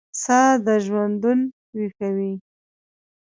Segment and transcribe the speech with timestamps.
[0.21, 1.39] ساه دژوندون
[1.75, 2.33] ویښوي